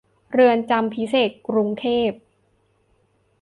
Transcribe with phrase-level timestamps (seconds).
[0.33, 2.09] เรือนจำพิเศษกรุงเทพ